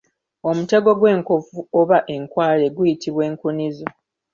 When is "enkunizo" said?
3.29-3.87